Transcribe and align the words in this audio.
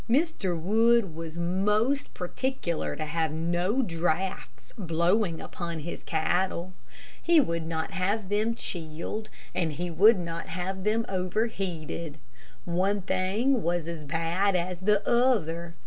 Mr. 0.09 0.59
Wood 0.59 1.13
was 1.13 1.37
most 1.37 2.11
particular 2.15 2.95
to 2.95 3.05
have 3.05 3.31
no 3.31 3.83
drafts 3.83 4.73
blowing 4.75 5.39
upon 5.39 5.81
his 5.81 6.01
cattle. 6.01 6.73
He 7.21 7.39
would 7.39 7.67
not 7.67 7.91
have 7.91 8.29
them 8.29 8.55
chilled, 8.55 9.29
and 9.53 9.73
he 9.73 9.91
would 9.91 10.17
not 10.17 10.47
have 10.47 10.83
them 10.85 11.05
overheated. 11.07 12.17
One 12.65 13.03
thing 13.03 13.61
was 13.61 13.87
as 13.87 14.03
bad 14.03 14.55
as 14.55 14.79
the 14.79 15.07
other. 15.07 15.75